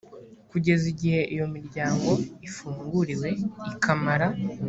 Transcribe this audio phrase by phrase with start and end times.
[0.49, 2.09] kugeza igihe iyo miryango
[2.47, 3.29] ifunguriwe
[3.69, 4.27] ikimara